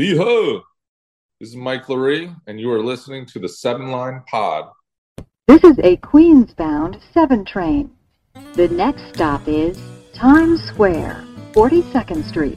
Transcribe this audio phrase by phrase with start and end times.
[0.00, 0.62] Ho,
[1.38, 4.70] this is Mike Laree, and you are listening to the Seven Line Pod.
[5.46, 7.90] This is a Queens-bound 7 train.
[8.54, 9.78] The next stop is
[10.14, 12.56] Times Square, 42nd Street.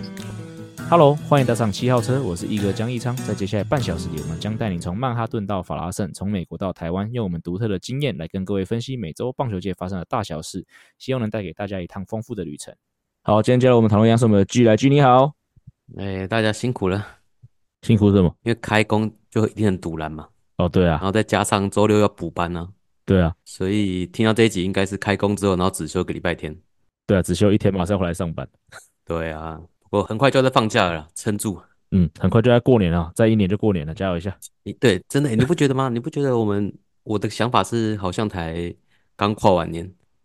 [0.89, 3.13] Hello，欢迎搭上七号车，我是一哥江一昌。
[3.13, 10.65] 在接下来半小时里，我们将带你从曼哈顿到法拉盛，从美国到台湾，用我们独特的经验来跟各位分析每周棒球界发生的大小事，
[10.97, 12.73] 希望能带给大家一趟丰富的旅程。
[13.21, 15.33] 好，今天接下来我们讨论一下是我们的 G 来 G，你好，
[15.97, 17.05] 哎，大家辛苦了。
[17.83, 18.35] 辛苦什么？
[18.43, 20.27] 因为开工就一定很堵然嘛。
[20.57, 20.91] 哦，对啊。
[20.93, 22.67] 然后再加上周六要补班呢、啊。
[23.05, 23.35] 对啊。
[23.45, 26.57] 所以听到这一集应该是开工之后，然后只休个礼拜天。
[27.05, 28.47] 对啊，只休一天，马上回来上班。
[29.05, 31.61] 对啊，不过很快就要再放假了，撑住。
[31.91, 34.35] 嗯，很快就要过年了，再一年就过年了，加油一下。
[34.63, 35.89] 你对，真的，你不觉得吗？
[35.89, 38.73] 你不觉得我们我的想法是好像才
[39.15, 39.83] 刚跨完年，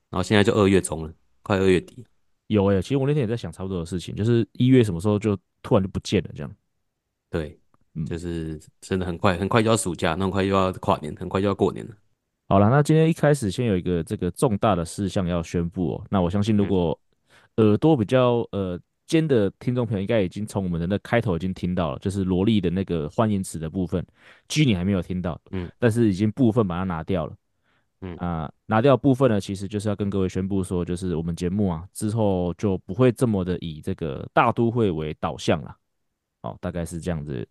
[0.08, 2.06] 然后现在就二月中了，快二月底。
[2.46, 6.50] 有诶、欸，其实我那天也在想差不多的事情，就是一月什么时候就突然就不见了这样。
[7.30, 7.59] 对。
[8.06, 11.92] 就是真的很快，很快就要暑假，那很快又要跨年，很快就要过年了。
[12.48, 16.05] 好了，那今天一开始先有一个这个重大的事项要宣布哦。
[16.08, 16.97] 那我相信，如果
[17.56, 24.06] 耳朵比较呃尖的听众朋友，应该已经从我们的那开头已经听到了，就是萝莉的那个欢迎词的部分。
[24.47, 27.34] G 你还没有听到，嗯，但是已经部分把它拿掉了，
[28.02, 35.74] 嗯啊、呃，拿掉部分呢，其实就是要跟各位宣布说，就是我们节目啊之后就不会这么的以这个大都会为导向了。
[36.42, 37.47] 哦，大概是这样子。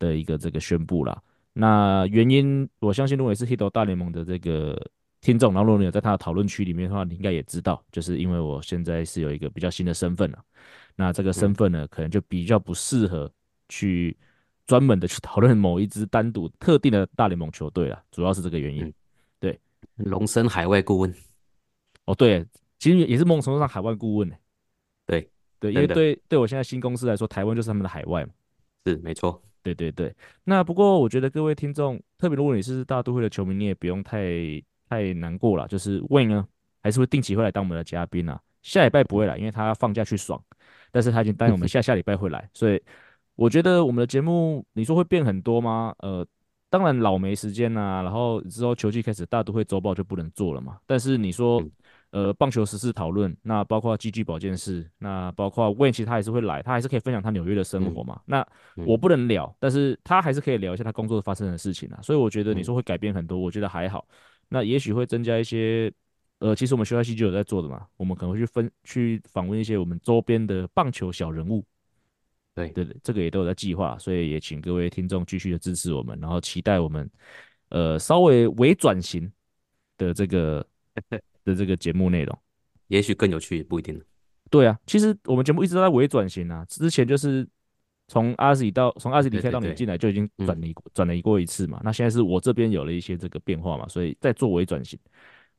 [0.00, 1.22] 的一个这个宣布啦，
[1.52, 4.76] 那原因我相信，如果你是 Hito 大联盟的这个
[5.20, 10.44] 听众，然后如果你有在他的讨论区里面的话，你应该也知道，就是因为我现在是有一个比较新的身份了，
[10.96, 13.30] 那这个身份呢，可能就比较不适合
[13.68, 14.14] 去
[14.66, 18.92] 专门的去讨论某一支单独特定的大联盟球队了，主要是这个原因。
[19.38, 19.58] 对，
[19.94, 21.14] 龙生海外顾问，
[22.04, 22.44] 哦，对，
[22.80, 24.34] 其实也是某种程度上海外顾问呢。
[25.72, 28.32] 对，因为对对我现在新公司来说，台湾就是他们的海外嘛。
[28.84, 29.40] 是，没错。
[29.62, 34.20] 对对对，那不过我觉得各位听众，特别如果你是大都会的球迷，你也不用太
[34.90, 35.66] 太难过了。
[35.66, 36.46] 就是 Wayne 呢，
[36.82, 38.38] 还是会定期会来当我们的嘉宾啊。
[38.60, 40.38] 下礼拜不会来，因为他要放假去爽。
[40.92, 42.78] 但是他已经答应我们 下下礼拜会来，所以
[43.36, 45.94] 我觉得我们的节目，你说会变很多吗？
[46.00, 46.26] 呃，
[46.68, 50.76] 当然老没时间啦、啊，然后之后球季开始，大都会周报就不能做了嘛。
[50.84, 51.62] 但是你说。
[52.14, 58.14] 呃，棒球时事讨论，那包括 GG 保健室，那包括 Wayne，其实他还是会来，他还是可以分享他纽约的生活嘛。
[58.14, 58.48] 嗯、那
[58.86, 61.98] 我不能聊，但是他还是可以聊一下他工作发生的事情啊。
[62.00, 64.06] 所以我觉得你说会改变很多，我觉得还好。
[64.48, 65.92] 那也许会增加一些，
[66.38, 71.64] 呃，其实我们休赛期就有在做的嘛，我们可能会去分去访问一些我们周边的棒球小人物。
[72.54, 77.10] 对对对，这个也都有在计划，所以也请各位听众继续的支持我们，然后期待我们
[77.70, 79.28] 呃稍微微转型
[79.98, 80.64] 的这个。
[81.44, 82.38] 的这个节目内容，
[82.88, 84.00] 也许更有趣，也不一定。
[84.50, 86.64] 对啊，其实我们节目一直都在微转型啊。
[86.66, 87.46] 之前就是
[88.08, 91.80] 从阿 Z 到从阿 Z 离开到你进来，就已经转移转了一过一次嘛。
[91.82, 94.98] 那现在是我这边有了一些这个变化嘛，所以在做微转型，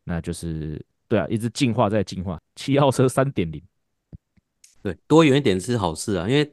[0.03, 2.39] 那就是对啊，一直进化在进化。
[2.55, 3.61] 七号车三点零，
[4.81, 6.29] 对，多元一点是好事啊。
[6.29, 6.49] 因为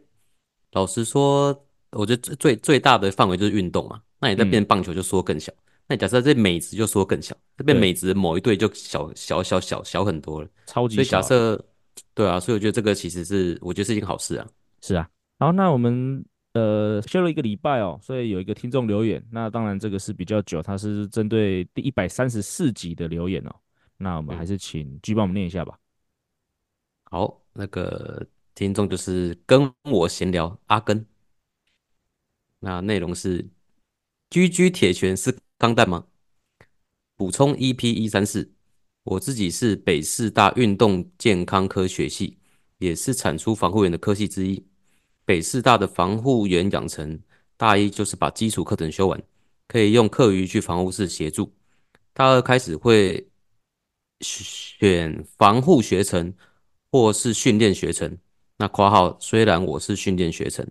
[0.72, 4.02] 老实说，我觉得最最大的范围就是运动嘛。
[4.18, 5.52] 那你在变棒球就缩更小。
[5.52, 5.61] 嗯
[5.92, 11.02] 那假设这美职就说更小，这边美职某一对就小小小小小很多了，超级小。
[11.02, 11.64] 所以假设，
[12.14, 14.48] 对啊，所以我觉得这个其实是我觉得是一件好事啊。
[14.80, 15.06] 是啊，
[15.38, 23.54] 好，那我们呃休了一个礼拜哦，所以有一个听众留言，那当然这个是比较久，他是针对第一百三十四集的留言哦。
[23.98, 25.78] 那我们还是请 G 帮我们念一下吧。
[27.10, 31.04] 好，那个听众就是跟我闲聊阿根，
[32.60, 33.46] 那内容是
[34.30, 35.36] 居居铁拳是。
[35.62, 36.04] 钢弹吗？
[37.14, 38.52] 补充 EP 一三四，
[39.04, 42.36] 我自己是北师大运动健康科学系，
[42.78, 44.66] 也是产出防护员的科系之一。
[45.24, 47.16] 北师大的防护员养成，
[47.56, 49.22] 大一就是把基础课程修完，
[49.68, 51.54] 可以用课余去防护室协助。
[52.12, 53.28] 大二开始会
[54.18, 56.34] 选防护学程
[56.90, 58.18] 或是训练学程。
[58.56, 60.66] 那括号虽然我是训练学程，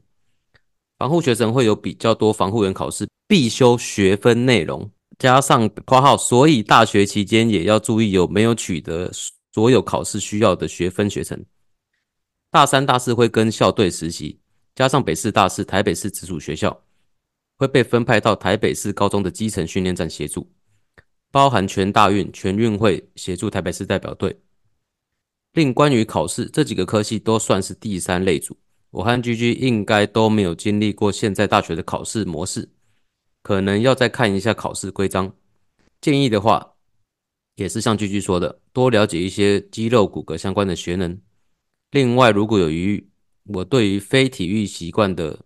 [0.97, 3.07] 防护学程会有比较多防护员考试。
[3.31, 9.09] 必修学分内容加上括号，所以大学期间也要注意有没有取得
[9.53, 11.41] 所有考试需要的学分学程。
[12.49, 14.41] 大三、大四会跟校队实习，
[14.75, 16.77] 加上北市大是台北市直属学校，
[17.55, 20.51] 会被分派到台北市高中的基层训练站协助，
[21.31, 24.37] 包含全大运、全运会协助台北市代表队。
[25.53, 28.57] 另关于考试，这几个科系都算是第三类组，
[28.89, 32.67] 我和 GG 应该都没有经历过现在大学的考试模式。
[33.41, 35.35] 可能要再看一下考试规章，
[35.99, 36.73] 建议的话，
[37.55, 41.19] 也是像 GG 说的，多了解一些肌肉骨骼相关的学能。
[41.91, 43.09] 另外，如果有于
[43.45, 45.39] 我对于非体育习惯的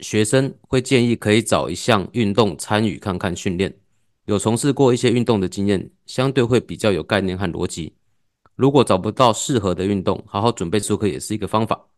[0.00, 3.78] 学生会建议可以找一项运动参与看看训练，
[4.24, 7.94] 有从事过一些运动的经验，相对会比较有概念和逻辑。
[8.56, 11.88] 如果找不到适合的运动，好好准备术科也是一个方法。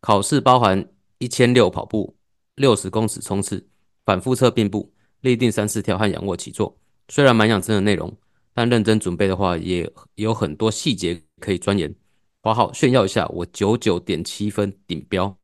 [0.00, 2.16] 考试包含一千六跑步、
[2.56, 3.66] 六十公尺冲刺、
[4.04, 6.78] 反复侧并步、立定三四跳和仰卧起坐。
[7.08, 8.16] 虽然蛮养生的内容，
[8.52, 11.94] 但认真准备的话，也有很多细节可以钻研。
[12.40, 15.36] 括号炫耀一下，我九九点七分顶标。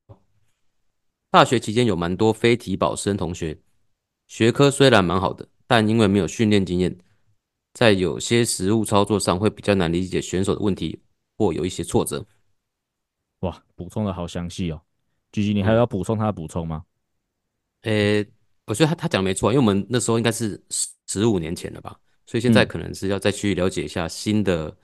[1.31, 3.59] 大学期间有蛮多非体保生同学，
[4.27, 6.99] 学科虽然蛮好的，但因为没有训练经验。
[7.73, 11.01] 在有些实务操作上会比较难理解选手的问题，
[11.39, 12.27] 或有一些挫折。
[13.41, 14.83] 哇，补充的好详细哦
[15.33, 16.85] ，GG，你还有要补充他的补充吗？
[17.83, 18.29] 呃、嗯欸，
[18.67, 21.97] 我觉得他他讲的没错，因为我们那时候应该是十十五年前了吧，
[22.27, 24.75] 所以现在可能是要再去了解一下新的、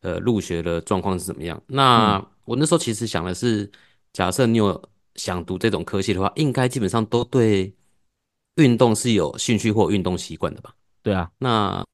[0.00, 1.60] 嗯、呃入学的状况是怎么样。
[1.66, 3.70] 那、嗯、我那时候其实想的是，
[4.12, 7.74] 假设你有想读这种科系的话，应该基本上都对
[8.56, 10.74] 运动是有兴趣或运动习惯的吧？
[11.02, 11.84] 对啊，那。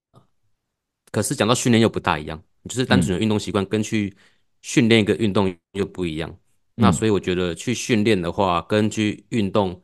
[1.11, 4.17] 可是讲到训练又不大一样，就是单纯的运动习惯跟去
[4.62, 6.31] 训练一个运动又不一样。
[6.31, 6.37] 嗯、
[6.77, 9.79] 那所以我觉得去训练的话，跟去运动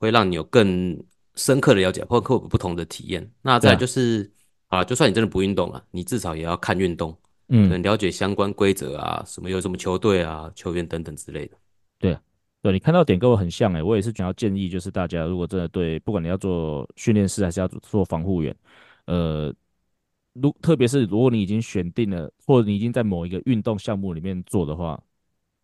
[0.00, 1.00] 会让你有更
[1.36, 3.30] 深刻的了解，或者有不同的体验。
[3.42, 4.28] 那再就是
[4.66, 7.16] 啊，就算你真的不运动了，你至少也要看运动，
[7.46, 11.56] 嗯，可能了解相关规则啊，什么有什么球队啊、球员等等之类的。
[12.00, 12.18] 对，
[12.60, 18.56] 对你看到点跟我很像诶、欸，我也是想要建议，就是大家如果真的对，不管你要做训练师还是要做防护员，
[19.06, 19.54] 呃。
[20.34, 24.98] 如特别是如果你已经选定了，或者你已经在某一个运动项目里面做的话，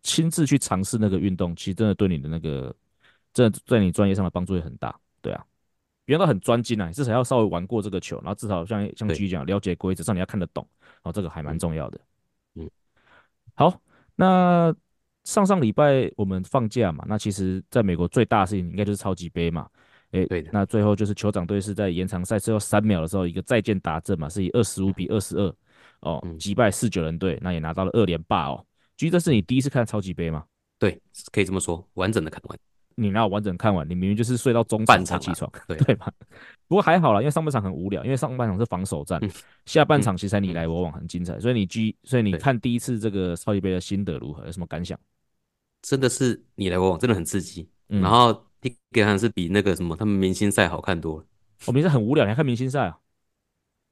[0.03, 2.75] 亲自去尝试那个运动，其实真的对你的那个，
[3.37, 4.99] 真的在你专业上的帮助也很大。
[5.21, 5.45] 对啊，
[6.05, 11.99] 别人都很专精啊，至少要稍微玩过这个球，然后至少像像 G 讲了解规则，上你要看得懂，然后这个还蛮重要的。
[12.55, 12.67] 嗯，
[13.53, 13.79] 好，
[14.15, 14.73] 那
[15.23, 19.69] 上上礼拜我们放假嘛，那其实在美国最大的事情应该就是超级杯嘛。
[20.11, 20.49] 哎，对的。
[20.51, 25.55] 那最后就是酋长队是在延长赛最后三秒的时候，一个再见达阵嘛，是以二十五比二十二
[25.99, 28.65] 哦击败四九人队，那也拿到了二连霸哦。
[28.95, 30.45] 其实这是你第一次看超级杯吗？
[30.79, 30.99] 对，
[31.31, 32.57] 可以这么说，完整的看完。
[32.99, 33.87] 你哪有完整看完？
[33.87, 36.11] 你明明就是睡到中场才起床，啊、对 对吧？
[36.67, 39.31] 不过还好啦，因为上半场很无聊，因为上半场是防守战，嗯、
[39.65, 41.39] 下半场其实才你来我往，很精彩。
[41.39, 44.45] 所以你 G，所以你看第一次这个超级杯的心得如何？
[44.45, 44.99] 有什么感想？
[45.81, 47.69] 真的是你来我往，真的很刺激。
[47.89, 48.43] 嗯、然后。
[48.59, 51.25] 第一个还是比那个什么他们明星赛好看多了。
[51.67, 52.97] 我明星很无聊，你还看明星赛啊？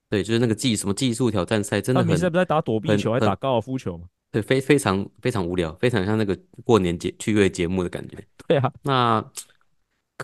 [0.09, 2.07] 对，就是那个技什么技术挑战赛，真的很。
[2.07, 4.07] 明星赛不在打躲避球，还打高尔夫球吗？
[4.35, 8.17] 对，非非常非常无聊，非常像那个过年节趣味节目的感觉。
[8.45, 9.25] 对啊，那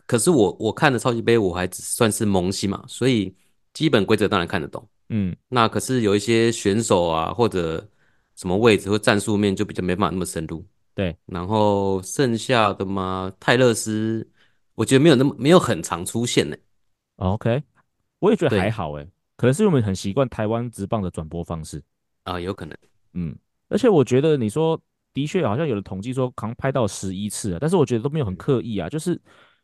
[0.05, 3.33] 可是我我看的超级杯，我还只算是萌新嘛，所以
[3.71, 4.85] 基本规则当然看得懂。
[5.07, 7.87] 嗯，那可是有一些选手啊，或者
[8.35, 10.61] 什么位置或战术面，就比较没办法那么深入。
[10.93, 14.27] 对，然后剩下的嘛，泰勒斯，
[14.75, 16.57] 我觉得没有那么没有很常出现呢。
[17.15, 17.63] OK，
[18.19, 21.81] 我也觉得还好诶，可能是因为我们很习惯台湾直棒的转播方式
[22.23, 22.77] 啊，有可能。
[23.13, 23.35] 嗯，
[23.71, 24.79] 而且我觉得你说
[25.13, 29.19] 的确好像有的统计说，可能拍到十一次啊，但是我觉得都没有很刻意啊，就是。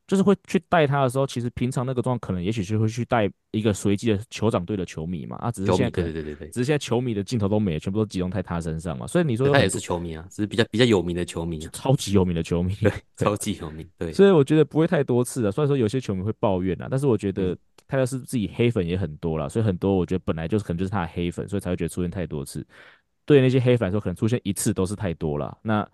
[0.07, 17.53] 就是会去带他的时候，其实平常那个状况可能也许就会去带一个随机的酋长队的球迷嘛，啊，只是现在对对对对对，只是现在球迷的镜头都没了，全部都集中在他身上嘛，所以你说他也是球迷啊，只是比较比较有名的球迷，超级有名的球迷，对，超级有名，对，所以我觉得不会太多次啊，虽然说有些球迷会抱怨啊，但是我觉得
[17.85, 22.65] 泰勒是自己黑粉也很多啦，所以很多我觉得本来就是可能就是他的黑粉，所以才会觉得出现太多次，
[23.27, 25.87] 对那些黑粉来说，可能出现一次都是太多了，那。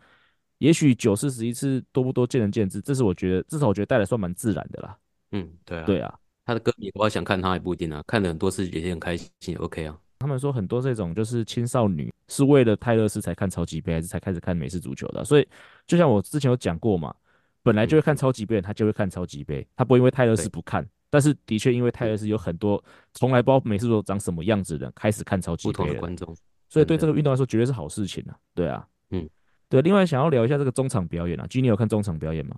[0.59, 4.97] 也许九次十一次多不多见仁见智，这是我觉得至少我觉得带来算蛮自然的啦。
[5.33, 9.99] 嗯，对啊，对啊，他的歌迷我想看他也不一定啊，看了很多次也很开心，OK 啊。
[10.19, 15.25] 他们说很多这种就是青少女是为了泰勒斯才看超级杯，还是才开始看美式足球的。
[15.25, 15.45] 所以
[15.85, 17.13] 就像我之前有讲过嘛，
[17.61, 20.87] 本来就会看超级杯，他就会看超级杯，他不会因为泰勒斯不看。
[21.09, 22.81] 但是的确因为泰勒斯有很多
[23.13, 26.33] 从来不知道美式足球长什么样子的人开始看超级杯，不同的观众，
[26.73, 28.35] 所以对这个运动来说绝对是好事情啊。
[28.55, 29.29] 对啊，嗯。
[29.69, 32.55] 对，另外想要聊一下这个中场表演啊，G，你有看中场表演吗？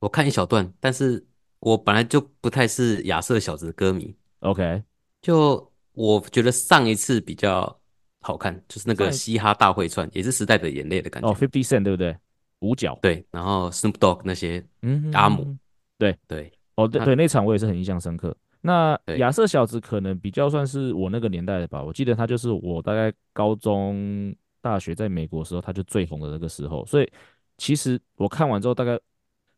[0.00, 1.24] 我看一小段，但是
[1.60, 4.14] 我本来就不太是亚瑟小子的歌迷。
[4.40, 4.82] OK，
[5.20, 7.78] 就我觉得上一次比较
[8.20, 11.28] 好看，就是那个嘻哈大会串，也是时代的眼泪的感觉。
[11.28, 12.16] 哦，Fifty Cent 对不对？
[12.60, 12.98] 五角。
[13.02, 15.56] 对，然后 Snoop Dogg 那些，嗯，阿姆，
[15.98, 16.52] 对对。
[16.76, 18.34] 哦，对对，那场我也是很印象深刻。
[18.62, 24.34] 那亚瑟小子可能比较算是我那个年代的吧，我记得他就是我大概高中。
[24.64, 27.12] 大学在美国的时候，他就最红的那个时候，所以
[27.58, 28.96] 其实我看完之后，大概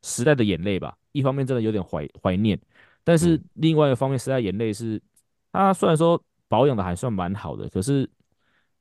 [0.01, 2.59] 时代的眼泪吧，一方面真的有点怀怀念，
[3.05, 4.99] 但是另外一个方面，时代眼泪是
[5.53, 6.19] 他虽然说
[6.49, 8.09] 保养的还算蛮好的，可是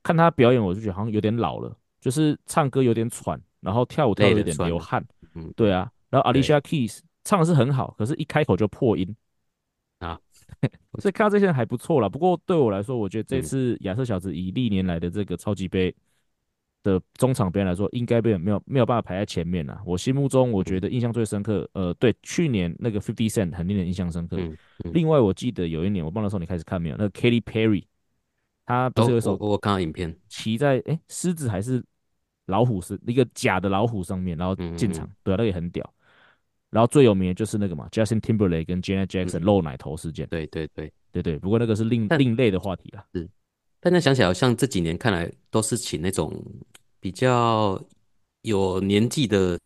[0.01, 9.13] 看他表演，我就觉得好像有点老了，就是唱歌有点喘，然后跳舞跳的有点流汗，嗯，对啊，然后 Alicia Keys 唱的是很好，可是一开口就破音啊，
[10.99, 12.07] 所以看到这些人还不错啦。
[12.07, 15.93] 不过对我来说，我觉得这次亚瑟小子以历年来的这个超级杯
[16.83, 19.81] 的中场表演来说，应该没有没有没有办法排在前面啦。
[19.85, 24.37] 我心目中我觉得印象最深刻，呃，对，去年那个 Fifty Cent 很令人印象深刻。
[24.37, 27.83] 嗯嗯、另外我记得有一年，我不知道时候你开始看没有，那个 Katy Perry，
[28.65, 31.83] 他不是有一首、哦、我，我看到影片，骑在哎狮子还是
[32.47, 35.93] 老虎是一个假的老虎上面，然后进场，对啊，那个也很屌。
[36.73, 40.27] 然后最有名的就是那个嘛，Justin Timberlake 跟 Janet Jackson 露奶头事件。
[40.29, 43.05] 对对对对对，不过那个是另另类的话题啦。
[43.13, 43.29] 是，
[43.79, 46.43] 但那想起来，好像这几年看来都是请那种。
[47.03, 47.77] 比较
[48.43, 49.59] 有年纪的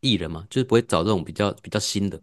[0.00, 2.20] 艺人嘛，就是不会找这种比较比较新的。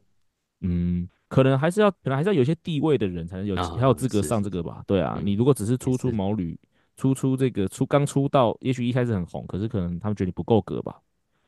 [0.61, 4.83] 嗯，可能还是要，可能还是要有些地位的人才能有，才、啊、有资格上这个吧。
[4.85, 6.55] 对啊，嗯、你如果只是初出毛驴，
[6.97, 11.01] 初出这个出刚出道，也许一开始很红，可是可能他们觉得你不够格吧。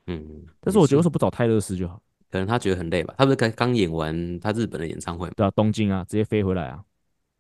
[0.08, 2.02] 嗯，但是我觉得为什么不找泰勒斯就好？
[2.32, 3.14] 可能他觉得很累吧。
[3.18, 5.34] 他不是刚刚演完他日本的演唱会吗？
[5.36, 6.84] 对啊，东京啊，直接飞回来啊。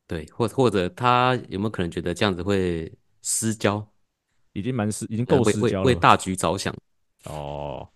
[0.05, 3.87] 对，或或者他有没有可能觉得这样子会失焦？
[4.53, 5.85] 已经蛮失，已经够失焦了。
[5.85, 6.75] 为为大局着想。
[7.23, 7.87] 哦，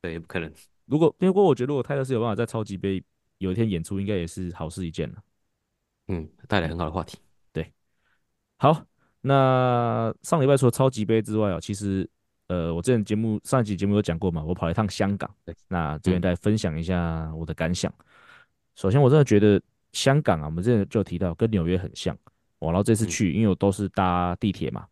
[0.00, 0.48] 对，也不可能。
[0.84, 3.02] 如果，不过我觉得，如果泰勒斯有办法在超级杯
[3.38, 5.16] 有一天演出，应该也是好事一件了。
[6.06, 7.18] 嗯，带来很好的话题。
[7.52, 7.72] 对，
[8.58, 8.84] 好，
[9.22, 12.08] 那上礼拜除了超级杯之外啊，其实，
[12.48, 15.28] 呃，我之前节目上一集节目有讲过嘛，我跑了一趟香港。
[15.68, 17.92] 那这边再分享一下我的感想。
[17.98, 18.04] 嗯、
[18.76, 19.60] 首先，我真的觉得
[19.92, 22.16] 香港啊，我们之前就提到跟纽约很像。
[22.58, 24.86] 我然后这次去，因为我都是搭地铁嘛。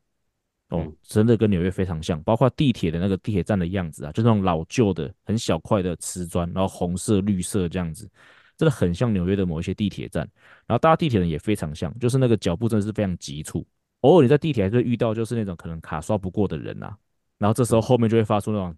[0.70, 8.10] 哦，真的跟纽约非常像，包括地铁的那个地铁站的样子啊，就那种老旧的、很小块的瓷砖，然后红色、绿色这样子，
[8.56, 10.28] 真的很像纽约的某一些地铁站。
[10.66, 13.64] 然后搭地铁的也非常像，就是那个脚步真的是非常急促。
[14.00, 16.96] 偶尔你在地铁还是会遇到，就是那种可能卡刷不过的人啊，
[17.38, 18.76] 然后这时候后面就会发出那种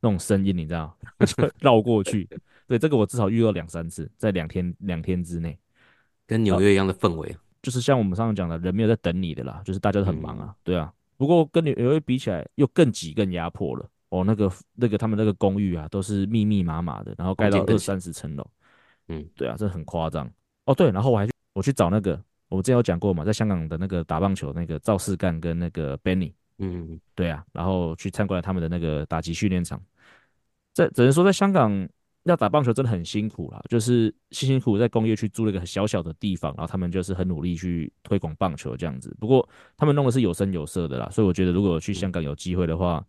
[0.00, 0.96] 那种声音，你知道，
[1.26, 2.28] 就绕过去。
[2.66, 5.58] 对，这个我至少遇到两三次，在两天两天之内，
[6.26, 10.92] 跟纽约一样的氛围，就是像我们上次讲的，人没有在等你的啦，就是大家都很忙啊，对啊。
[11.16, 13.88] 不过跟纽约比起来，又更挤、更压迫了。
[14.10, 18.46] 哦，那个、那个他们那个公寓啊，都是密密麻麻的，然后盖到二三十层楼。
[19.08, 20.30] 嗯，对啊，这很夸张。
[20.64, 22.12] 哦，对，然后我还去我去找那个，
[22.48, 26.32] 我们之前有讲过嘛，在香港的那个打棒球那个赵世干跟那个 Benny。
[26.58, 29.80] 嗯，对啊，然后去参观了他们的那个打击训练场。
[30.74, 31.88] 在只能说，在香港。
[32.24, 39.16] 要打棒球真的很辛苦啦，就是辛辛苦苦在工业区租了一个很小小的地方，然后他们就是很努力去推广棒球这样子。
[39.18, 39.48] 不过
[39.78, 43.02] 他们弄的是有声有色的啦，所以我觉得如果去香港有机会的话，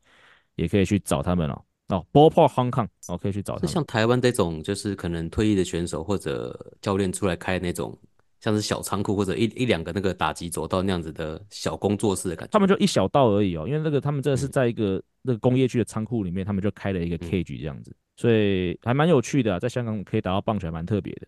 [0.56, 1.62] 也可以去找他们哦。
[1.90, 3.68] 哦，Ball Park Hong Kong，哦，可以去找他们。
[3.68, 7.98] 像台湾这种，就是可能退役的选手或者教练出来开那种，
[8.40, 12.52] 像是小仓库或者一一两个那个打击走道那样子的小工作室的感觉。
[12.52, 17.92] 他们就一小道而已哦，因为那个他们真的是在一个、嗯、那个工业区的仓库里面，他们就开了一个 cage 这样子。
[17.92, 21.28] 嗯所以还蛮有趣的、啊，在香港可以打到棒球还蛮特别的。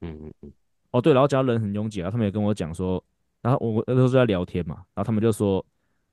[0.00, 0.52] 嗯嗯嗯。
[0.90, 3.00] 哦对，然后只要人很拥挤啊，他们也跟我讲说，
[3.40, 5.64] 然后我那时候在聊天嘛，然后他们就说，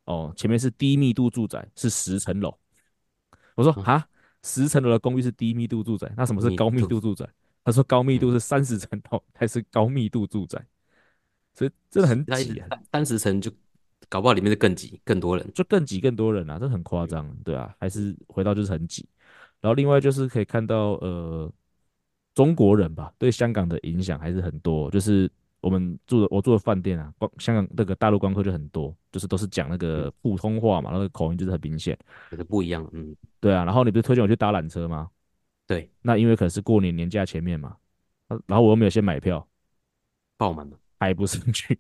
[0.06, 2.56] 哦，前面是低密度住宅，是十层楼。
[3.56, 4.08] 我说啊，
[4.44, 7.27] 十层楼的公寓是低密度住宅，那什么是高密度住宅？
[7.70, 10.60] 他说高密度是三十层楼才是高密度住宅，
[11.54, 13.52] 所以真的很挤啊，三十层就
[14.10, 19.08] 搞不好里面是更挤，更多人，就更挤更多人啊，这很夸张，对啊，还是回到就是很挤。
[19.62, 21.52] 然后另外就是可以看到，呃，
[22.34, 24.90] 中国人吧，对香港的影响还是很多。
[24.90, 31.96] 就是我们住的我住的饭店啊，光香港那个大陆观光客就很多，就是都是讲那个普通话嘛，那个口音就是很明显，
[32.32, 32.90] 可是不一样。
[32.94, 33.64] 嗯，对啊。
[33.64, 35.08] 然后你不是推荐我去搭缆车吗？
[35.70, 37.78] 对，那因为可能是过年年假前面嘛，
[38.48, 39.48] 然后我又没有先买票，
[40.36, 41.78] 爆满了，排不上去。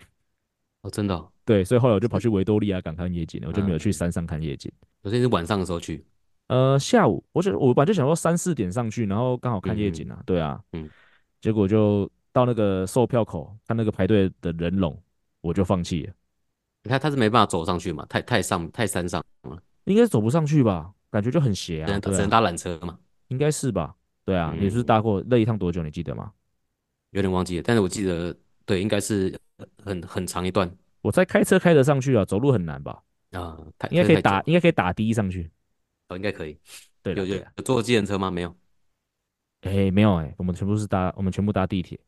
[0.83, 1.31] 哦，真的哦？
[1.43, 4.71] 对，所以后来我就跑去维多利亚港看夜景，我就没有去山上看夜景。
[5.01, 6.05] 昨天是晚上的时候去。
[6.49, 10.87] 呃，下午，我就我本来就想说三四点上去，然后刚好看夜景啊，嗯、对啊，嗯，
[11.41, 14.95] 结果就到那个售票口看那个排队的人龙，
[15.41, 16.13] 我就放弃了。
[16.83, 20.93] 你看他是没办法走上去嘛，太太上太山上了，应该是走不上去吧？
[21.09, 23.95] 感觉就很斜啊，只能，只能搭缆车嘛，应该是吧？
[24.25, 25.81] 对啊，嗯、你是，搭过那一趟多久？
[25.81, 26.31] 你记得吗？
[27.11, 29.35] 有点忘记了，但是我记得，对，应该是
[29.83, 30.69] 很很长一段。
[31.01, 33.01] 我在开车开得上去啊，走路很难吧？
[33.31, 33.57] 啊，
[33.89, 35.49] 应该可以打，应该可以打的上去。
[36.09, 36.59] 哦，应该可以。
[37.01, 38.29] 对，有有有坐计程车吗？
[38.29, 38.55] 没有。
[39.61, 41.99] 哎、欸，没有哎、欸，我们全部是搭，我们全部搭地铁。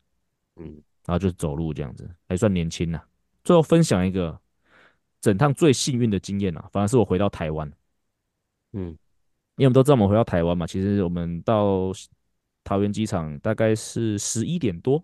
[0.57, 0.65] 嗯，
[1.05, 3.01] 然后就是走路这样子，还算年轻呐。
[3.43, 4.39] 最后分享一个
[5.19, 7.71] 整趟最幸运的经验啊，反而是我回到台湾。
[8.73, 8.97] 嗯，
[9.57, 11.91] 因为我们都知道我们回到台湾嘛，其实我们到
[12.63, 15.03] 桃园机场大概是十一点多。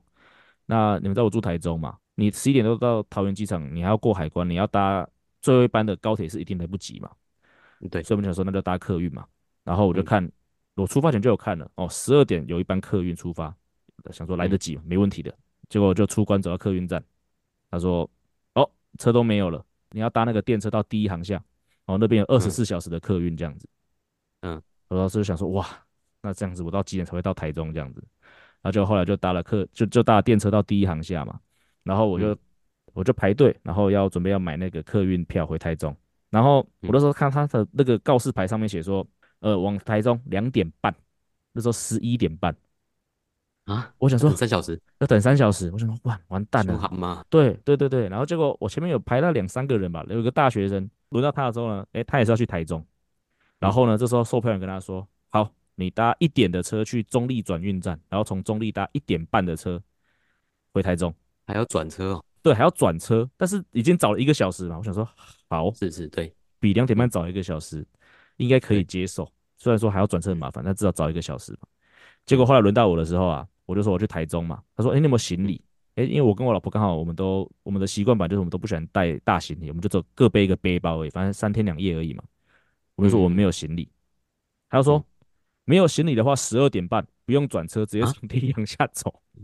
[0.65, 1.97] 那你们知道我住台中嘛？
[2.15, 5.07] 你十一点多到桃园机场，你还要过海关，你要搭
[5.41, 7.09] 最后一班的高铁是一定来不及嘛？
[7.91, 9.25] 对，所以我们想说，那就搭客运嘛。
[9.63, 10.29] 然后我就看
[10.75, 13.55] 我出发前就有看了哦，十二点有一班客运出发，
[14.11, 15.33] 想说来得及，没问题的。
[15.69, 17.03] 结果就出关走到客运站，
[17.69, 18.09] 他说
[18.55, 21.41] ：“哦，车都没有了，你要搭那个电车到第一航向，
[21.85, 23.67] 哦，那边有二十四小时的客运这样子。”
[24.41, 25.67] 嗯，我当时就想说：“哇，
[26.21, 28.03] 那这样子我到几点才会到台中这样子？”
[28.61, 31.39] 然后就后来就搭了客，就就搭了电车到第一航厦嘛，
[31.83, 32.39] 然后我就、嗯、
[32.93, 35.95] 我就排队，然后要准备要买那个客运票回台中。
[36.29, 39.05] 然后我那时候看他的那个告示牌上面写说，
[39.39, 40.93] 呃，往台中两点半，
[41.53, 42.53] 那时候十一点半
[43.65, 47.23] 啊，我想说三小时要等三小时，我想说哇，完蛋了，好吗？
[47.29, 52.85] 对对对对，然后结果我前面有排到两三个人吧，有一个大学生，轮到他的时候呢，诶，他也是要去台中，
[53.59, 59.81] 然后呢，这时候售票员跟他说，好，你搭一点的车去中立转运站，然后从中立搭一点半的车
[60.73, 61.13] 回台中，
[61.45, 62.23] 还要转车哦。
[62.43, 64.77] 对，还要转车，但是已经早了一个小时嘛。
[64.77, 65.05] 我想说，
[65.49, 67.85] 好，是是，对，比两点半早一个小时，
[68.37, 69.29] 应该可以接受。
[69.57, 71.67] 虽然说还要转车很麻烦，但至少早一个小时嘛。
[72.25, 74.61] 结果后来轮到我的时候啊，我就说我去台中嘛。
[74.75, 75.61] 他说，哎、欸，你有没有行李？
[75.95, 82.23] 哎、欸，因为我跟我老婆刚好，我们都我们的习惯吧，就是我们都不喜欢带大行李，我们就走各背一个背包而已，反正三天两夜而已嘛。
[82.97, 83.83] 我就说我们没有行李。
[83.83, 83.95] 嗯、
[84.69, 85.05] 他就说
[85.63, 89.39] 没有行李的话，十二点半不用转车，直接从第一航下走、啊，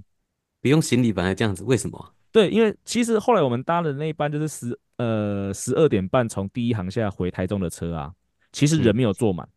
[0.62, 2.14] 不用行李，本来这样子，为什么？
[2.32, 8.14] 对，因为其实后来我们搭的那一班就是十呃十二点半从第一航下回台中的车啊，
[8.52, 9.48] 其实人没有坐满，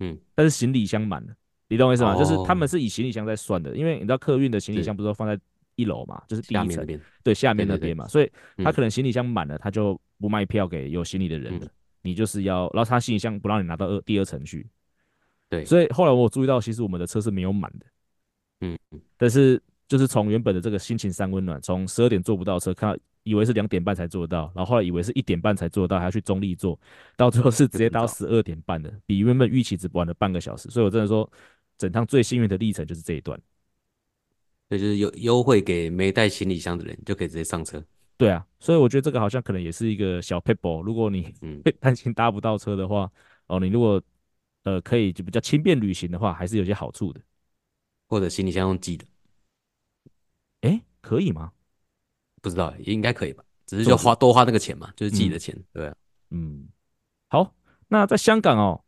[0.00, 1.32] 嗯，但是行李箱满了，
[1.68, 2.14] 你懂我意思吗？
[2.14, 5.38] 哦、就是他们是以行李箱在算的，因为你知道客运的行李箱不是都放在
[5.76, 6.84] 一楼嘛，就是第一层，
[7.22, 11.70] 对，下面那边嘛，所以他可能行李箱满了，他就不卖票给有行李的人了，嗯、
[12.02, 14.66] 你就是要，然后他行李箱不让你拿到二第二层去，
[15.48, 17.86] 对，所以后来我注意到，其实我们的车是没有满的，
[18.60, 18.78] 嗯，
[19.16, 19.62] 但是。
[19.90, 26.78] 就是从原本的这个心情三温暖，从十二点坐不到车，看到以为是两点半才坐得到，然后后来以为是一点半才坐得到，还要去中立坐，
[27.16, 30.70] 到最后是直接到十二点半的，比原本预期只晚了半个小时。
[30.70, 31.28] 所以我真的说，
[31.76, 33.36] 整趟最幸运的历程就是这一段。
[34.68, 37.84] 对，就是优优惠给没带行李箱的人，就可以直接上车。
[38.20, 40.82] 对啊，所以我觉得这个好像可能也是一个小撇步。
[40.82, 43.10] 如果你嗯 担心搭不到车的话，
[43.46, 44.02] 哦，你如果
[44.64, 47.20] 呃可以就比较轻便旅行的话，还是有些好处的。
[48.08, 49.06] 或者行李箱用寄的。
[50.60, 51.50] 哎，可以吗？
[52.42, 53.42] 不知道，也应该可以吧。
[53.64, 55.96] 只是就花多花那个钱嘛，就是自己的钱，嗯、对啊。
[56.28, 56.68] 嗯，
[57.28, 57.54] 好。
[57.88, 58.84] 那在香港哦，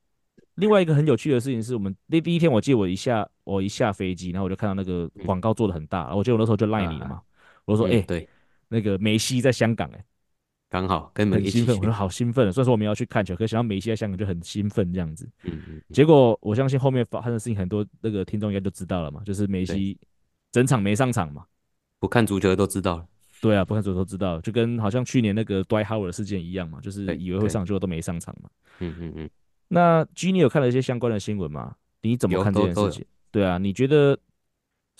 [0.56, 7.14] 另外一个很有趣的事情是我们那第一天，我记得我一下我一下飞机，然后我就看到那个广告做的很大，嗯、我记得我那时候就赖你了嘛。
[7.16, 7.22] 啊、
[7.64, 8.28] 我就说，哎、嗯，对，
[8.72, 10.04] 那个梅西在香港，哎，
[10.70, 11.76] 刚好跟你们一起很兴奋。
[11.76, 15.28] 我说好兴奋，虽然说我们要去看球，可想到梅西在香港就很兴奋这样子。
[15.44, 15.76] 嗯嗯。
[15.76, 19.98] 嗯结果我相信后面发生的事情，很多那个听众应该都知道了嘛，就是梅西
[20.50, 21.44] 整场没上场嘛。
[22.00, 23.06] 不看足球的都知道了，
[23.42, 28.48] 对啊，不看足球都知道，就跟好像去年那个 Dwight Howard 事件一样嘛，就是以为会上，结果都没上场嘛。
[28.80, 29.30] 嗯嗯嗯。
[29.68, 31.74] 那 G，你有看了一些相关的新闻吗？
[32.00, 33.04] 你怎么看这件事情？
[33.30, 34.18] 对啊，你觉得？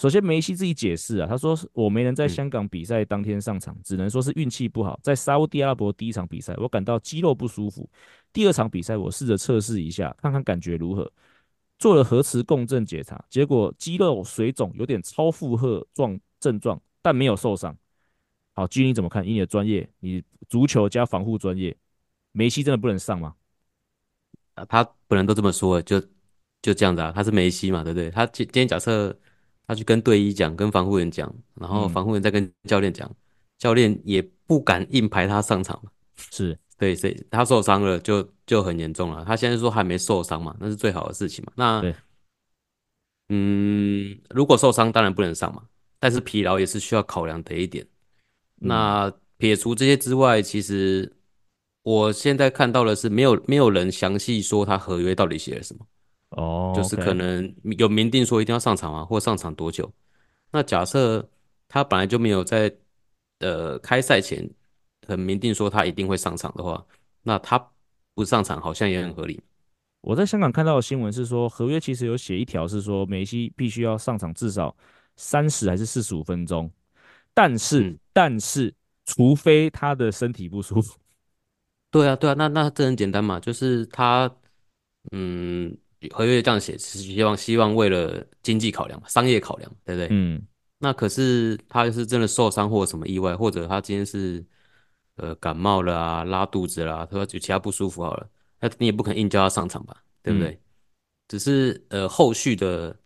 [0.03, 4.99] 首先梅西自己解释啊，他说我没能在香港比赛当天上场，嗯、只能说是运气不好。
[5.01, 7.89] 在沙乌地阿拉伯第一场比赛，我感到肌肉不舒服。
[8.33, 11.09] 第二场比赛我试着测试一下，看看感觉如何。
[11.79, 16.83] 做了核磁共振检查，结果肌肉水肿，有点超负荷状症状。
[17.01, 17.73] 但没有受伤。
[18.55, 19.25] 好，G 你怎么看？
[19.25, 21.77] 以你的专业，你足球加防护专业，
[22.33, 23.37] 梅西真的不能上吗？
[24.55, 26.01] 啊，他本人都这么说，就
[26.61, 27.13] 就这样子啊。
[27.15, 28.11] 他是梅西嘛，对不对？
[28.11, 29.17] 他今今天假设
[29.73, 33.17] 他去跟队医讲，跟防护员讲，然后防护员再跟教练讲，嗯、
[33.57, 35.83] 教练也不敢硬排他上场。
[36.31, 39.25] 是对，所以他受伤了就就很严重了。
[39.25, 41.53] 他现在说还没受伤嘛，那是最好的事情嘛。
[41.57, 41.95] 那对
[43.31, 45.63] 嗯，如果受伤当然不能上嘛。
[45.99, 47.87] 但是疲劳也是需要考量的一点。
[48.57, 51.11] 那撇除这些之外，其实
[51.83, 55.87] 我现在看到的是没有没有人详细说他合约到底写了什么。
[56.37, 59.91] 哦，就是可能有明定说一定要上场啊，或上场多久。
[60.51, 61.29] 那假设
[61.69, 62.75] 他本来就没有在
[63.39, 64.49] 呃开赛前
[65.07, 66.85] 很明定说他一定会上场的话，
[67.23, 67.71] 那他
[68.15, 69.43] 不上场好像也很合理。
[70.01, 74.77] 我在香港看到的新闻是说，合约其实有写一条是说梅西必须要上场至少。
[75.15, 76.73] 三十还是四十五分钟，
[77.35, 80.97] 但是、嗯、但是，除非他的身体不舒服，
[81.93, 84.35] 对啊对啊，那那这很简单嘛，就是他，
[85.11, 85.77] 嗯，
[86.11, 90.09] 合约这样写是希望希望为了经济考量嘛，商业考量，对不对？
[90.11, 90.43] 嗯，
[90.79, 94.45] 那可是他是真的受伤或什么意外，或者他今天是
[95.17, 98.29] 呃感冒了啊，拉肚子啦，他说就其他不舒服好了，
[98.61, 100.51] 那你也不可能硬叫他上场吧，对不对？
[100.51, 100.61] 嗯、
[101.29, 102.97] 只是呃后续的。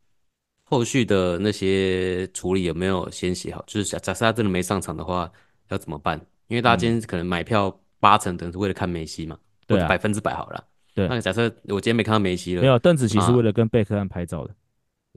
[0.69, 3.63] 后续的那些处理有没有先写好？
[3.69, 5.31] 就是假假设他真的没上场的话，
[5.69, 6.21] 要怎么办？
[6.49, 10.65] 因为大家今天可能买票八成等是为了看梅西嘛，对、啊，百分之百好了。
[10.97, 14.55] 对那假设我今天没看到梅西了，没有，邓紫棋是啊为了跟贝克汉拍照的。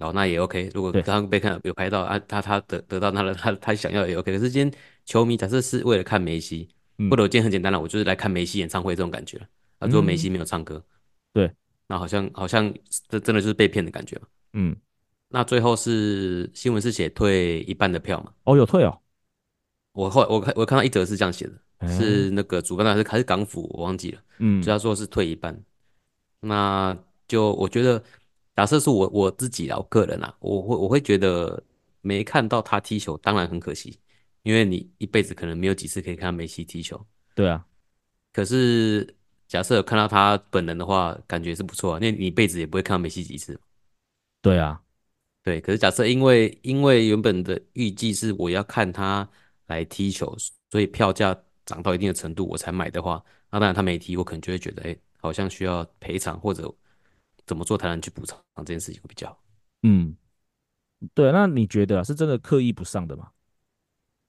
[0.02, 0.70] 哦，那也 OK。
[0.74, 4.34] 如果对刚刚被看有拍到啊，他他得得到他的他他想要的也 OK。
[4.38, 9.46] 可是今天球迷假设是为了看梅西，嗯或者我今天很简单了，我就是来看梅西演唱会这种感觉了。
[9.80, 10.84] 啊，如果梅西没有唱歌，
[11.34, 11.50] 对，
[11.88, 12.74] 那好像好像
[13.08, 14.24] 这真的就是被骗的感觉嘛。
[14.52, 14.76] 嗯，
[15.30, 18.34] 那最后是新闻是写退一半的票嘛？
[18.44, 19.00] 哦，有退哦。
[20.00, 24.22] 我后来我看我看到一则是这样写的，哎是那个主办方还是还是港府，我忘记了。
[24.38, 25.62] 嗯就他说是退一半，
[26.40, 28.02] 那就我觉得，
[28.56, 31.62] 假设是我我自己啊，我个人啊，我会我会觉得
[32.00, 34.00] 没看到他踢球，当然很可惜，
[34.44, 37.06] 因为你一辈子可能没有几次可以看到梅西踢球。
[37.36, 37.66] 对啊，
[38.32, 39.14] 可是
[39.50, 43.60] 假设看到他本人的话，感觉是不错啊，因为你一辈子也不会看到梅西几次。
[44.42, 44.82] 对啊，
[45.44, 49.28] 对，可是假设因为因为原本的预计是我要看他
[49.70, 50.36] 来踢球，
[50.70, 56.70] 所以票价涨到一定的程度我才买的话，那当然他没踢，我可能就会觉得，哎、好像需要赔偿或者
[57.46, 59.42] 怎么做才能去补偿这件事情会比较好。
[59.84, 60.16] 嗯，
[61.14, 61.32] 对。
[61.32, 63.30] 那你觉得啊，是真的刻意不上的吗？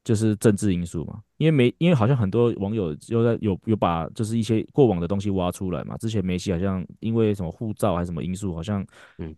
[0.03, 1.23] 就是政治因素嘛？
[1.37, 5.95] 因为没，因为好像很多网友又在有有把就是一些过往的东西挖出来嘛。
[5.99, 8.85] 之前梅西好像因为什么护照还是什么因素，好像
[9.19, 9.37] 嗯，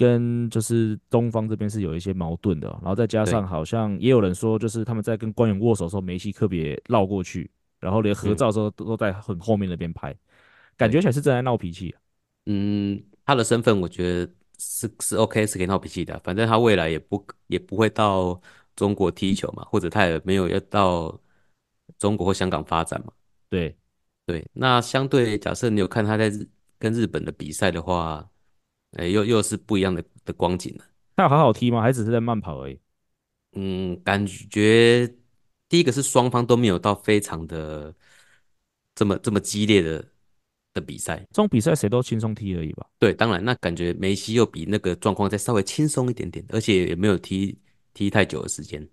[0.00, 2.78] 跟就是东方这边是有一些矛盾的哦。
[2.80, 10.16] 然后再加上好像也有人说，就是他们在跟官员握手的时候，梅西特别绕过去，然后连合照的时候都都在很后面那边拍，
[10.74, 12.00] 感觉起来是正在闹脾气啊。
[12.46, 16.18] 嗯，他的身份我觉得是是 OK，是可以闹脾气的。
[16.24, 18.40] 反正他未来也不也不会到
[18.74, 21.20] 中国踢球嘛，或者他也没有要到
[21.98, 23.12] 中国或香港发展嘛。
[23.50, 23.76] 对，
[24.24, 28.29] 对，那相对假设你有看他在日跟日本的比赛的话，
[28.92, 30.84] 哎、又又是不一样的的光景了。
[31.16, 31.80] 他有好好踢吗？
[31.80, 32.78] 还只是在慢跑而已？
[33.52, 35.12] 嗯，感觉
[35.68, 37.94] 第一个是双方都没有到非常的
[38.94, 40.04] 这么这么激烈的
[40.72, 41.18] 的比赛。
[41.30, 42.86] 这种比赛谁都轻松踢而已吧？
[42.98, 47.58] 对，当然那感觉梅西又比那个状况再稍微轻松一点点，而且也没有踢
[47.92, 48.88] 踢太久的时间。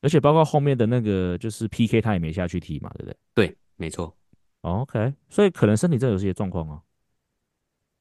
[0.00, 4.16] 而且包括后面的那个就是 PK，他也没下去踢嘛，对不对、对，没错，
[4.62, 6.82] 哦、？OK，所以可能身体真的有些状况哦，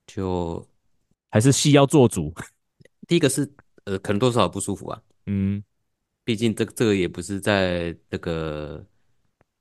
[0.08, 0.68] 就
[1.32, 2.32] 还是戏要做主。
[3.08, 3.52] 第一个是
[3.86, 5.02] 呃，可能多少不舒服啊。
[5.26, 5.63] 嗯，
[6.24, 8.86] 毕竟这个这个也不是在这个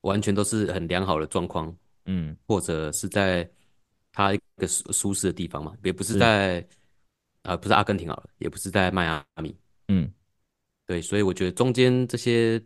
[0.02, 3.50] 完全都是很良好的状况，嗯，或者是在
[4.12, 6.18] 他一个舒舒适的地方嘛，也不是是。
[6.18, 6.60] 在
[7.42, 9.56] 啊、呃，不是阿根廷好了，也不是在迈阿密，
[9.88, 10.12] 嗯，
[10.86, 12.62] 对，所以我觉得中间这些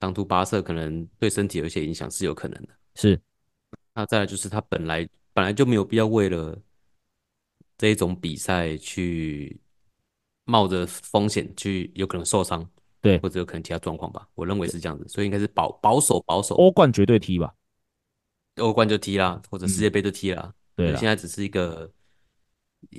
[0.00, 2.70] 长途跋涉可能对身体有一些影响是有可能的。
[2.96, 3.20] 是，
[3.94, 6.58] 那再来就是他本来本来就没有必要为了
[7.78, 9.58] 这一种比赛去
[10.44, 12.68] 冒着风险去有可能受伤，
[13.00, 17.54] 对或者有可能其他状况吧，我认为是这样子，所以应该是保保守保守，欧冠绝对踢吧？
[18.56, 20.42] 欧冠就踢啦，或者世界杯就踢啦。
[20.44, 21.90] 嗯对啦现在只是一个，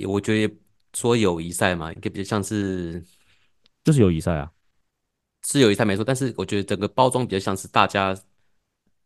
[0.06, 0.54] 我觉得
[0.94, 3.02] 说友谊赛嘛，应该比较像是
[3.86, 4.52] 就是友谊赛啊。
[5.48, 8.14] 是友谊赛没错，但是我觉得整个包装比较像是大家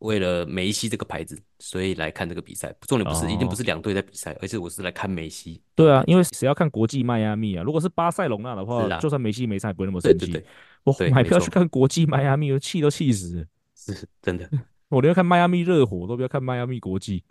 [0.04, 2.74] 为了梅西这个牌子，所以来看这个比赛。
[2.82, 5.62] 重点不是、哦一定不是两队在比赛，而是我是来看梅西。
[5.76, 7.64] 对啊，因为谁要看国际迈阿密啊？
[7.64, 10.26] 如果是巴塞隆纳的话，啊就算梅西没上也不会那么生气。
[10.26, 10.46] 对对对，
[10.84, 13.46] 我买票去看国际迈阿密，我气都气死了。
[13.76, 14.50] 是真的，
[14.90, 17.24] 我宁愿看迈阿密热火，都不要看迈阿密国际。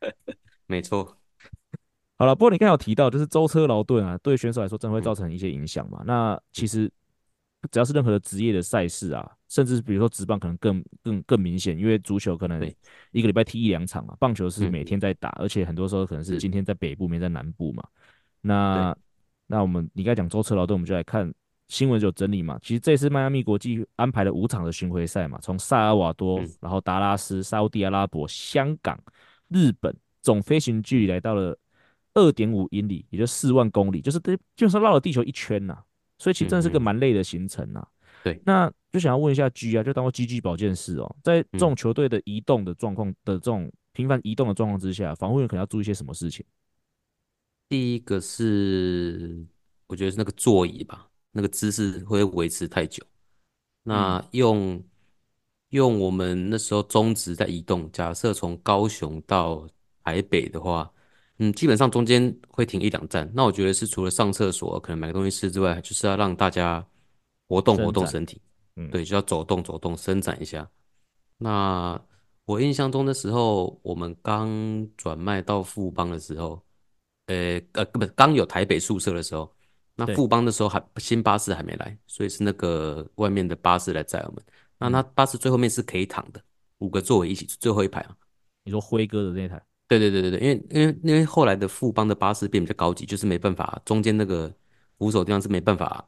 [0.66, 1.18] 没错。
[2.18, 6.02] 好了，不过你刚才有提到，就是舟车劳顿啊，对选手来说真的会造成一些影响嘛。
[6.06, 6.90] 那其实
[7.70, 12.60] 只要是任何的职业的赛事啊，甚至比如说职棒可能更更更明显，因为足球可能
[13.12, 14.96] 一个礼拜踢一两场嘛，棒球是嗯每天。
[14.96, 16.38] 在打，而且很多时候可能是是。
[16.38, 17.86] 今天在北部，明天在南部嘛。
[18.40, 18.96] 那
[19.46, 21.30] 那我们你刚才讲舟车劳顿，我们就来看
[21.68, 22.58] 新闻有整理嘛。
[22.62, 26.48] 其实这次迈阿密国际安排了五场的巡回赛嘛，从萨尔瓦多，嗯。
[26.62, 28.98] 然后达拉斯、沙乌地阿拉伯、香港、
[29.48, 31.56] 日本，总飞行距离来到了
[32.14, 35.78] 二点五英里，也就四万公里，就是基本上绕了地球一圈呐、
[36.18, 37.86] 所以其实真的是个蛮累的行程呐、
[38.26, 46.44] 对那就想要问一下 G 啊，就当做 GG 保健室哦，在这种球队的移动的状况的这种频繁移动的状况之下，防护员可能要注意些什么事情？
[47.68, 49.46] 第一个是
[49.86, 53.00] 我觉得是那个座椅吧，那个姿势会维持太久。
[53.84, 54.82] 那用、
[55.68, 59.68] 用我们那时候中职在移动，假设从高雄到
[60.02, 60.90] 台北的话，
[61.38, 63.30] 嗯，基本上中间会停一两站。
[63.32, 66.84] 那我觉得是除了上厕所，可能买个东西吃之外，就是要让大家
[67.48, 68.40] 活动活动身体，
[68.76, 70.68] 嗯对，就要走动走动，伸展一下。
[71.38, 72.00] 那
[72.44, 74.48] 我印象中的时候，我们刚
[74.96, 76.62] 转卖到富邦的时候，
[77.26, 79.52] 呃呃，不，刚有台北宿舍的时候，
[79.94, 84.42] 那富邦的时候还新巴士还没来，所以是那个外面的巴士来载我们。
[84.78, 86.40] 那那巴士最后面是可以躺的，
[86.78, 88.16] 五个座位一起最后一排啊。
[88.64, 94.52] 你说辉哥的那台，对对对对对，因为因为因为后来的富邦的巴士变比较高级，就是没办法，中间那个
[94.98, 96.06] 扶手地方是没办法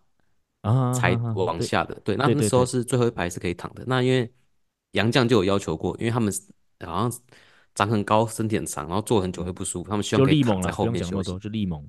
[0.62, 1.94] 啊，才往下的。
[2.04, 3.84] 对，那那时候是最后一排是可以躺的。
[3.86, 4.32] 那因为
[4.92, 6.32] 杨绛就有要求过，因为他们
[6.84, 7.12] 好像
[7.74, 11.30] 长很高，身体很长，然后坐很久会不舒服，他们希望可以就利猛了，躺在后面休息。
[11.30, 11.88] 多就利猛。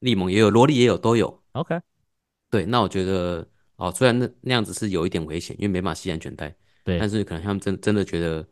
[0.00, 1.42] 利猛也有，萝莉也有，都有。
[1.52, 1.80] OK，
[2.50, 8.44] 对，那我觉得哦，虽然那那样子是有一点危险，因为没办法系安全带，对，但是可能他们真真的觉得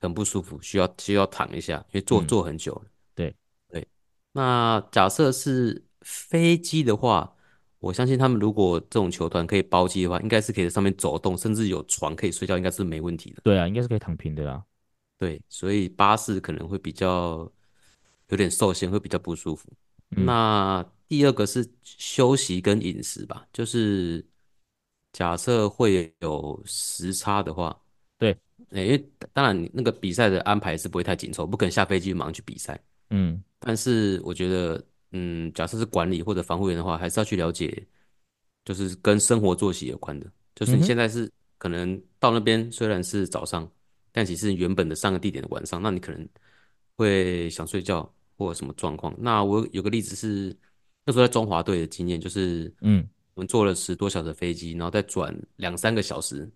[0.00, 2.82] 很不舒服，需要需要躺一下，因为坐嗯坐很久了。
[3.14, 3.36] 对
[3.68, 3.86] 对，
[4.32, 7.35] 那假设是飞机的话，
[7.78, 13.40] 我相信他们如果这种球团可以包机的话，应该是可以在上面走动，甚至有床可以睡觉，应该是没问题的。
[13.44, 14.62] 对啊，应该是可以躺平的啦。
[15.18, 17.50] 对，所以巴士可能会比较
[18.28, 19.68] 有点受限，会比较不舒服。
[20.16, 24.24] 嗯那第二个是休息跟饮食吧，就是
[25.12, 27.76] 假设会有时差的话，
[28.18, 28.36] 对
[28.70, 32.80] 欸，因为当然你那个比赛的安排是不会太紧凑，不可能下飞机马上去比赛。
[33.10, 37.86] 嗯但是我觉得，嗯，假设是管理或者防护员的话，还是要去了解，
[38.64, 40.26] 就是跟生活作息有关的。
[40.54, 43.70] 就是你现在是可能到那边虽然是早上，
[44.12, 46.28] 但其实原本的上个地点的晚上，那你可能
[46.96, 49.14] 会想睡觉或者什么状况。
[49.18, 50.56] 那我有个例子是
[51.04, 56.50] 那时候在中华队的经验，就是嗯我们坐了十多小时的飞机，然后再转两三个小时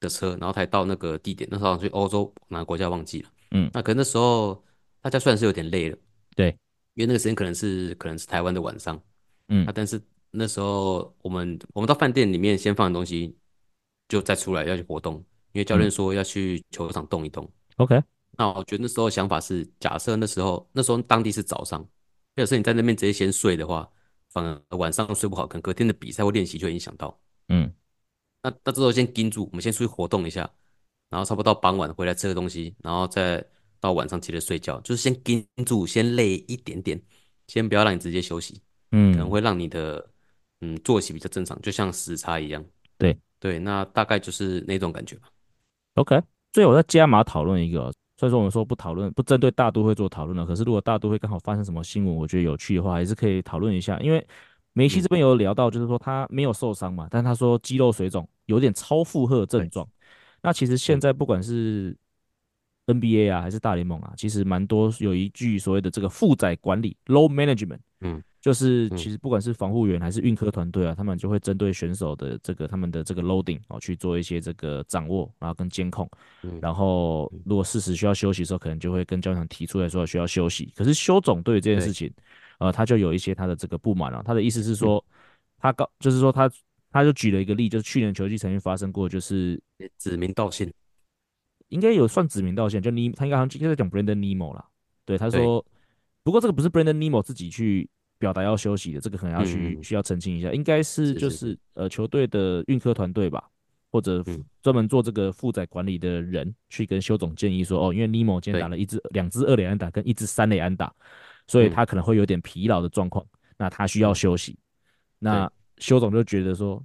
[0.00, 1.46] 的车，然后才到那个地点。
[1.52, 3.28] 那时候好像去欧洲哪个国家忘记了。
[3.50, 4.64] 嗯，那可能那时候
[5.02, 5.98] 大家算是有点累了。
[6.34, 6.56] 对，
[6.94, 9.00] 因为那个时间可能是可能是台湾的晚上，
[9.48, 10.00] 嗯啊，但是
[10.30, 13.36] 那时候我们我们到饭店里面先放的东西，
[14.08, 15.14] 就再出来要去活动，
[15.52, 17.50] 因为教练说要去球场动一动。
[17.76, 18.02] ，OK，
[18.32, 21.86] 那我觉得那时候想法是，假设那时候那时候当地是早上，
[22.36, 23.88] 要是你在那边直接先睡的话，
[24.30, 27.18] 反而晚上睡不好，可能隔天的比赛或练习就会影响到。
[27.48, 27.72] 嗯
[28.42, 30.50] 那那这时候先盯住，我们先出去活动一下，
[31.10, 33.44] 然后差不多到傍晚回来吃个东西，然后再
[33.82, 36.98] 到晚上接着睡觉，就是先盯住，先累一点点，
[37.48, 40.08] 先不要让你直接休息，嗯可能嗯，会让你的
[40.60, 42.64] 嗯作息比较正常，就像时差一样。
[42.96, 45.28] 对对，那大概就是那种感觉吧。
[45.96, 46.22] OK。
[46.52, 53.98] 最后我再加码讨论一个哦，虽然说我们说不讨论，不针对大都会做讨论了，可是如果大都会刚好发生什么新闻，我觉得有趣的话，还是可以讨论一下。
[54.00, 54.22] 因为
[54.74, 59.88] 梅西这边有聊到，就是说他没有受伤嘛，但他说肌肉水肿，有点超负荷症状。
[60.42, 61.96] 那其实现在不管是
[62.86, 76.10] NBA 啊，还是大联盟啊，其实蛮多有一句所谓的这个负载管理 （load management），嗯，就是嗯其实不管是防护员还是运科团队啊，他们就会针对选手的这个他们的这个 loading 哦去做一些这个掌握，然后跟监控，
[76.42, 80.72] 嗯然后如果事实需要休息的时候，可能就会跟教练团提出来说需要休息。
[80.74, 82.12] 可是休总对于这件事情，
[82.58, 85.04] 呃，他就有一些他的这个不满啊，他的意思是说，
[85.60, 86.50] 他告就是说他
[86.90, 89.62] 他就举了一个例，就是去年球季曾经发生过，就是
[89.98, 90.68] 指名道姓。
[91.72, 94.64] 应该有算指名道姓，就尼他应该好像应该在讲 Brandon Nemo 啦。
[95.06, 95.64] 对，他说，
[96.22, 103.42] 不过这个不是 Brandon Nemo 自己去表达要休息的，这个可能要去、嗯需要澄清一下，应该是是就是是呃球队的运科团队吧，
[103.90, 110.94] 或者嗯专门做这个负载管理的人去跟修总建议说，哦，因为 Nemo 今天打了一支两支二垒安打跟一支三垒安打，
[111.46, 113.24] 所以他可能会有点疲劳的状况，
[113.56, 114.58] 那他需要休息。
[115.18, 116.84] 那修总就觉得说。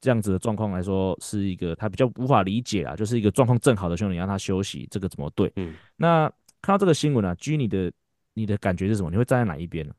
[0.00, 5.52] 这样子的状况来说，是一个他比较无法理解啊，就是一个状况正好的兄弟，你让他休息，这个怎么对？
[5.56, 6.26] 嗯，那
[6.62, 7.92] 看到这个新闻啊，G 你的
[8.32, 9.10] 你的感觉是什么？
[9.10, 9.92] 你会站在哪一边呢？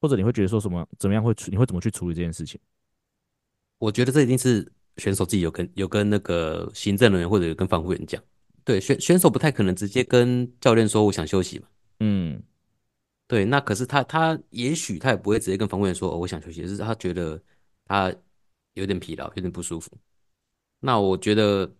[0.00, 0.86] 或者你会觉得说什么？
[0.98, 1.50] 怎么样会处？
[1.50, 2.60] 你会怎么去处理这件事情？
[3.78, 8.22] 我觉得这一定是选手自己有跟有跟那个行政人员或者有跟防护员讲。
[8.64, 11.66] 对，选选手不太可能直接跟教练说我想休息嘛。
[11.98, 12.40] 嗯，
[13.26, 17.42] 对，那可是他他也许他也不会直接跟防护员说哦我想休息，就是他觉得
[17.86, 18.14] 他。
[18.80, 19.90] 有点疲劳，有点不舒服。
[20.80, 21.70] 那我觉得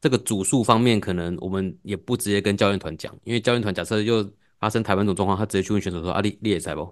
[0.00, 6.82] 这个主数方面，可能我们也不直接跟教练团讲，因为教练团假设又发生台湾这种状况，他直接去问选手说：“啊，你你也在不？”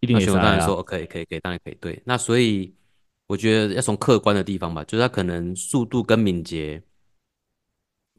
[0.00, 2.72] 一定也在选手当然说：“可以，可以，可以，当然可以。”对，那所以
[3.26, 6.82] 我觉得要从客观的地方吧，就是他可能速度跟敏捷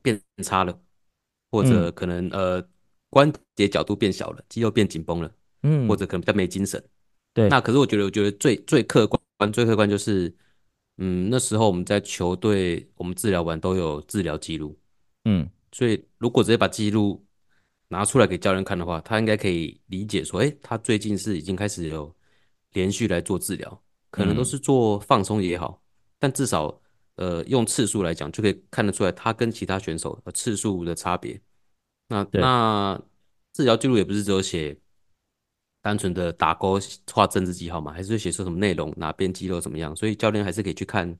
[0.01, 0.79] 变差了，
[1.49, 2.67] 或者可能、嗯、呃
[3.09, 5.31] 关节角度变小了，肌肉变紧绷了，
[5.63, 6.83] 嗯，或者可能比较没精神。
[7.33, 9.21] 对，那可是我觉得，我觉得最最客观。
[9.45, 10.33] 最客观就是，
[10.97, 14.75] 嗯，那时候我们在球队，我们治疗完都有治疗记录，
[15.25, 17.23] 嗯，所以如果直接把记录
[17.89, 22.15] 拿出来给教练看的话，他应该可以理解说，诶，他最近是已经开始有
[22.71, 25.83] 连续来做治疗，可能都是做放松也好，
[26.17, 26.81] 但至少
[27.15, 31.39] 呃用次数来讲，就可以看得出来他跟其他选手的次数的差别。
[32.07, 32.99] 那那
[33.53, 34.75] 治疗记录也不是只有写。
[35.87, 36.77] 单纯的打勾
[37.13, 39.95] 画政治记号嘛，还是会写出什么内容，哪边肌肉怎么样？
[39.95, 41.17] 所以教练还是可以去看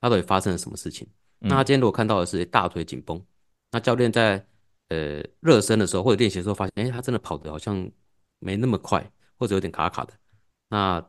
[0.00, 1.06] 他到底发生了什么事情。
[1.40, 3.22] 嗯、那他今天如果看到的是大腿紧绷，
[3.70, 4.42] 那教练在
[4.88, 7.86] 呃热身的时候或者练习的时候发现，哎，他真的跑得好像
[8.38, 10.14] 没那么快，或者有点卡卡的，
[10.70, 11.06] 那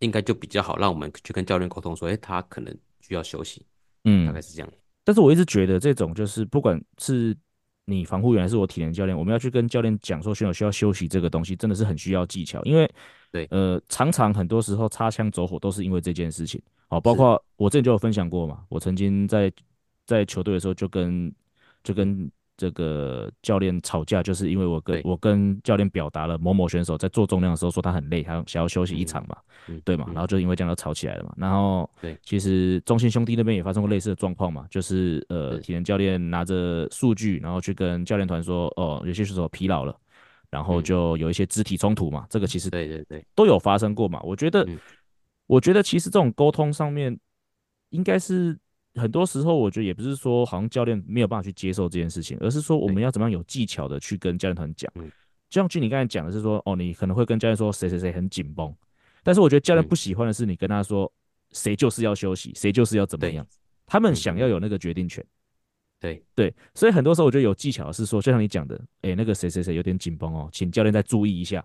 [0.00, 3.66] 应该就比较好让我们去跟教练沟通说，哎，他可能需要休息，
[4.04, 4.72] 嗯，大概是这样。
[5.04, 7.36] 但是我一直觉得这种就是不管是
[7.88, 12.88] 你防护员还是我体能教练，我们要去跟教练讲说选手需要休息这个东西，真的是很需要技巧，因为
[13.32, 16.60] 对，呃，常常很多时候擦枪走火都是因为这件事情。
[16.88, 19.50] 好，包括我之前就有分享过嘛，我曾经在
[20.06, 21.32] 在球队的时候就跟
[21.82, 29.36] 就跟这个教练吵架，就是因为我跟我跟教练表达了某某选手在做重量的时候说他很累，他想要休息一场嘛，
[29.68, 31.32] 嗯、对嘛，然后就因为这样就吵起来了嘛。
[31.38, 39.96] 然后对，其实中信兄弟那边也发生过类似的状况嘛，就是呃体能教练拿着数据，然后去跟教练团说，哦，有些选手疲劳了，
[40.50, 43.24] 然后就有一些肢体冲突嘛，这个其实对对对。
[43.34, 44.68] 都有发生过嘛，我觉得。
[45.50, 47.18] 我觉得其实这种沟通上面，
[47.88, 48.54] 应该是
[48.98, 54.92] 很多时候，我觉得也不是说好像教练没有办法去接受这件事情，而是说我们要怎么样有技巧的去跟教练团讲。
[55.48, 58.74] 就像据你刚才讲的是说，哦，你可能会跟教练说谁谁谁很紧绷，
[59.22, 61.10] 但是我觉得教练不喜欢的是你跟他说
[61.52, 63.46] 谁就是要休息，谁就是要怎么样，
[63.86, 65.24] 他们想要有那个决定权。
[66.00, 71.64] 对对，所以很多时候我觉得有技巧的是说，就像你讲的，哎，那个谁谁谁有点紧绷哦，请教练再注意一下。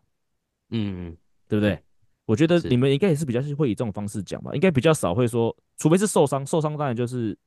[0.72, 1.18] 嗯嗯，
[1.48, 1.78] 对不对？
[2.26, 7.38] 我觉得你们应该也是比较是会以这种方式讲吧，应该比较少会说，除非是受伤，受伤当然就是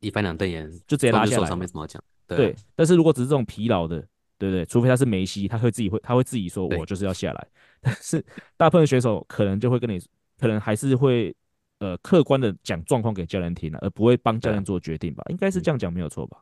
[0.00, 1.42] 一翻两瞪眼，就直接拉下来。
[1.42, 2.02] 受伤没什么好讲。
[2.26, 3.98] 对，对，但是如果只是这种疲劳的，
[4.38, 4.64] 对不对？
[4.64, 7.48] 除非他是梅西，他会自己会，他会自己说，我就是要下来。
[7.82, 8.24] 但是
[8.56, 10.00] 大部分选手可能就会跟你，
[10.38, 11.34] 可能还是会
[11.80, 15.22] 呃客观的讲状况给教练听了，而不会帮教练做决定吧？
[15.28, 16.38] 应该是这样讲没有错吧？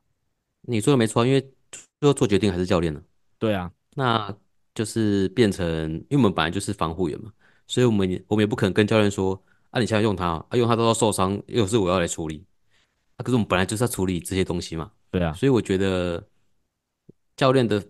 [0.62, 1.40] 你说的没错，因为
[2.00, 3.02] 最后做决定还是教练呢。
[3.38, 4.32] 对啊，那
[4.74, 5.66] 就是变成，
[6.08, 7.32] 因为我们本来就是防护员嘛。
[7.70, 12.44] 所以，我们也我们也不可能跟教练说，啊，你现在用他，啊，用他都要受伤，又是我要来处理，
[13.14, 14.90] 啊，可是我们本来就是要处理这些东西嘛。
[15.12, 16.20] 对啊，所以我觉得
[17.36, 17.80] 教练的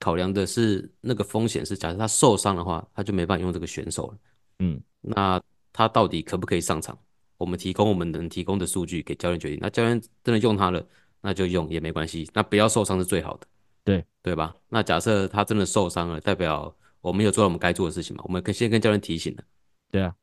[0.00, 4.18] 考量的是那个风险是，假设他受伤的话，他就没办法用这个选手了。
[4.58, 5.40] 嗯，那
[5.72, 6.98] 他到底可不可以上场？
[7.38, 9.58] 我们提供我们能提供的数据给教练决定。
[9.62, 10.84] 那教练真的用他了，
[11.20, 12.28] 那就用也没关系。
[12.34, 13.46] 那不要受伤是最好的，
[13.84, 14.52] 对对吧？
[14.68, 16.74] 那假设他真的受伤了，代表。
[17.02, 18.22] 我们有做到我们该做的事情嘛？
[18.26, 19.44] 我们可以先跟教练提醒的。
[19.90, 20.14] 对啊，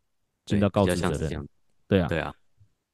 [0.45, 1.47] 尽到告知责任。
[1.87, 2.33] 对啊，对啊，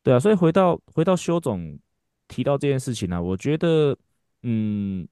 [0.03, 0.19] 对啊。
[0.19, 1.79] 所以回到回到修总
[2.27, 3.95] 提到这件事情呢、啊，我觉得，
[4.43, 5.07] 嗯，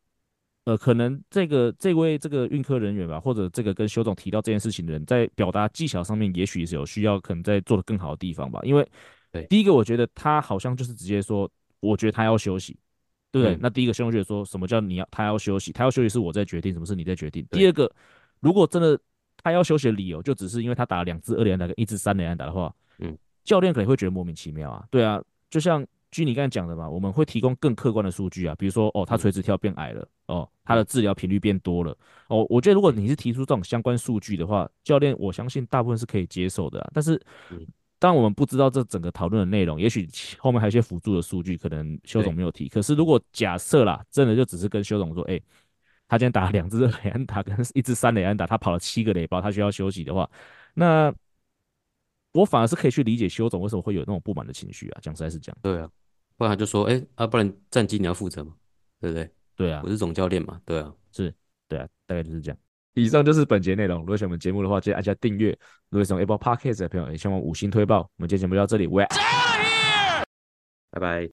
[0.65, 8.59] 呃，可能这个这位这个运科人员吧，或者这个跟修总提到这件事情的人，在表达技巧上面，也许是有需要，可能在做的更好的地方吧。
[8.63, 8.85] 因为，
[9.31, 12.75] 对，第一个，我觉得他好像就是直接说，我觉得他要休息，
[13.31, 13.55] 对不对？
[13.55, 15.71] 嗯、那第一个修总觉得说什么叫你要他要休息？
[15.71, 17.45] 他要休息是我在决定，什么是你在决定？
[17.51, 17.89] 第二个。
[18.43, 18.99] 如果真的
[19.41, 24.85] 他要休息的理由就只是因为他打了两支二连打跟一支三连打的话，嗯，教练可能会觉得莫名其妙啊。
[24.91, 36.91] 对啊，就像据你刚才讲的嘛，我们会提供更客观的数据啊，比如说哦，他垂直跳变矮了，哦，他的治疗频率变多了，哦，我觉得如果你是提出这种相关数据的话，教练我相信大部分是可以接受的啊。
[36.93, 37.19] 但是，
[37.99, 42.69] 当我们不知道这整个讨论的内容，也许后面还有一些辅助的数据，可能修总没有提。
[42.69, 45.41] 可是如果假设啦，真的就只是跟修总说，哎。
[46.13, 50.29] 他今天打了两支雷安打跟一支三雷安打，他跑了七个雷包，他需要休息的话，
[50.75, 51.11] 那
[52.33, 54.99] 我反而是可以去理解修总为什么会有那种不满的情绪啊。
[55.01, 55.89] 讲实在是这样，对啊，
[56.37, 58.53] 不然他就说，哎、欸、啊，不然战绩你要负责嘛，
[59.01, 59.27] 对不对？
[59.55, 61.33] 对啊，我是总教练嘛，对啊，是，
[61.67, 62.57] 对啊，大概就是这样。
[62.93, 64.01] 以上就是本节内容。
[64.01, 65.49] 如果喜欢我们节目的话，记得按下订阅。
[65.89, 68.01] 如果喜欢 Apple Podcast 的朋友，也希望五星推爆。
[68.01, 68.87] 我们今天节目就到这里，
[70.91, 71.21] 拜拜。